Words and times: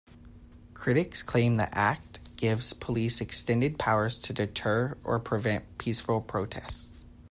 Critics 0.73 1.21
claim 1.21 1.57
the 1.57 1.71
Act 1.77 2.21
gives 2.35 2.73
police 2.73 3.21
extended 3.21 3.77
powers 3.77 4.19
to 4.23 4.33
deter 4.33 4.97
or 5.03 5.19
prevent 5.19 5.77
peaceful 5.77 6.21
protest. 6.21 6.89